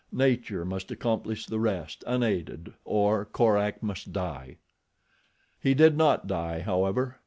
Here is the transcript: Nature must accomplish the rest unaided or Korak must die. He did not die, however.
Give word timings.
Nature 0.11 0.65
must 0.65 0.89
accomplish 0.89 1.45
the 1.45 1.59
rest 1.59 2.03
unaided 2.07 2.73
or 2.85 3.23
Korak 3.23 3.83
must 3.83 4.11
die. 4.11 4.57
He 5.59 5.75
did 5.75 5.95
not 5.95 6.25
die, 6.25 6.61
however. 6.61 7.19